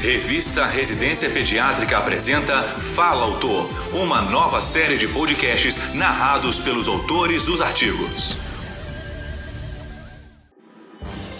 [0.00, 7.62] Revista Residência Pediátrica apresenta Fala Autor, uma nova série de podcasts narrados pelos autores dos
[7.62, 8.38] artigos.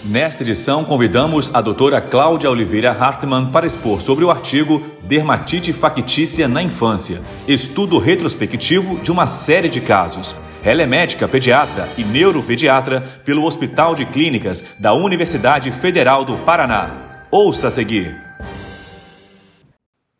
[0.03, 6.47] Nesta edição, convidamos a doutora Cláudia Oliveira Hartmann para expor sobre o artigo Dermatite factícia
[6.47, 10.35] na infância, estudo retrospectivo de uma série de casos.
[10.63, 17.25] Ela é médica pediatra e neuropediatra pelo Hospital de Clínicas da Universidade Federal do Paraná.
[17.29, 18.26] Ouça a seguir.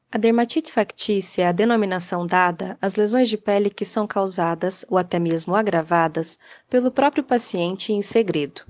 [0.09, 4.97] A dermatite factícia é a denominação dada às lesões de pele que são causadas ou
[4.97, 6.39] até mesmo agravadas
[6.69, 8.61] pelo próprio paciente em segredo.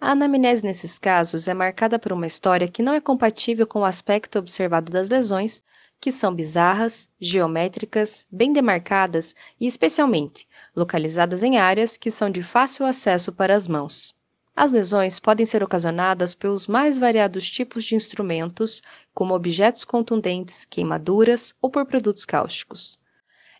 [0.00, 3.84] A anamnese nesses casos é marcada por uma história que não é compatível com o
[3.84, 5.62] aspecto observado das lesões,
[6.00, 12.84] que são bizarras, geométricas, bem demarcadas e, especialmente, localizadas em áreas que são de fácil
[12.84, 14.12] acesso para as mãos.
[14.60, 18.82] As lesões podem ser ocasionadas pelos mais variados tipos de instrumentos,
[19.14, 22.98] como objetos contundentes, queimaduras ou por produtos cáusticos.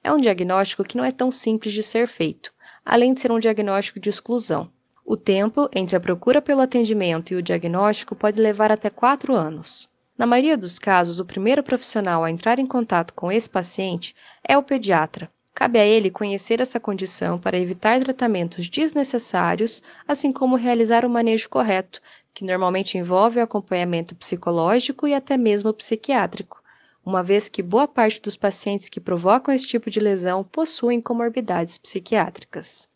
[0.02, 2.52] É um diagnóstico que não é tão simples de ser feito,
[2.84, 4.72] além de ser um diagnóstico de exclusão.
[5.04, 9.88] O tempo entre a procura pelo atendimento e o diagnóstico pode levar até quatro anos.
[10.18, 14.58] Na maioria dos casos, o primeiro profissional a entrar em contato com esse paciente é
[14.58, 21.04] o pediatra, Cabe a ele conhecer essa condição para evitar tratamentos desnecessários, assim como realizar
[21.04, 22.00] o manejo correto,
[22.32, 26.62] que normalmente envolve o acompanhamento psicológico e até mesmo psiquiátrico,
[27.04, 31.76] uma vez que boa parte dos pacientes que provocam esse tipo de lesão possuem comorbidades
[31.76, 32.86] psiquiátricas.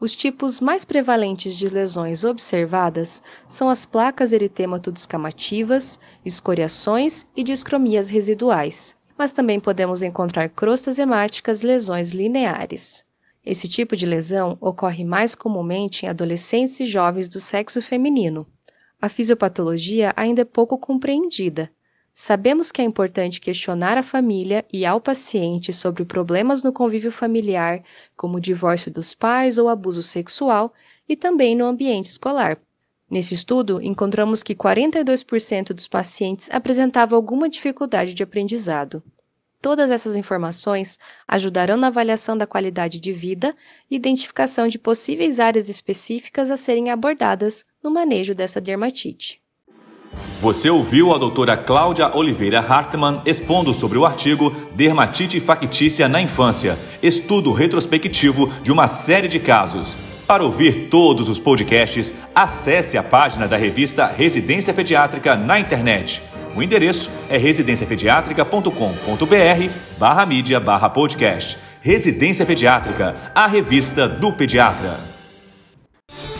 [0.00, 8.97] Os tipos mais prevalentes de lesões observadas são as placas eritemato-descamativas, escoriações e discromias residuais,
[9.18, 13.04] mas também podemos encontrar crostas hemáticas lesões lineares.
[13.44, 18.46] Esse tipo de lesão ocorre mais comumente em adolescentes e jovens do sexo feminino.
[19.00, 21.70] A fisiopatologia ainda é pouco compreendida.
[22.12, 27.82] Sabemos que é importante questionar a família e ao paciente sobre problemas no convívio familiar,
[28.16, 30.72] como o divórcio dos pais ou abuso sexual,
[31.08, 32.58] e também no ambiente escolar,
[33.10, 39.02] Nesse estudo, encontramos que 42% dos pacientes apresentavam alguma dificuldade de aprendizado.
[39.62, 43.56] Todas essas informações ajudarão na avaliação da qualidade de vida
[43.90, 49.40] e identificação de possíveis áreas específicas a serem abordadas no manejo dessa dermatite.
[50.40, 56.78] Você ouviu a doutora Cláudia Oliveira Hartmann expondo sobre o artigo Dermatite factícia na infância,
[57.02, 59.96] estudo retrospectivo de uma série de casos
[60.28, 66.22] para ouvir todos os podcasts, acesse a página da revista Residência Pediátrica na internet.
[66.54, 71.56] O endereço é residenciapediatrica.com.br barra mídia barra podcast.
[71.80, 75.00] Residência Pediátrica, a revista do pediatra.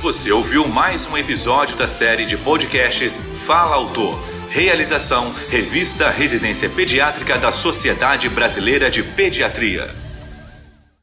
[0.03, 4.23] Você ouviu mais um episódio da série de podcasts Fala Autor.
[4.51, 10.08] Realização Revista Residência Pediátrica da Sociedade Brasileira de Pediatria.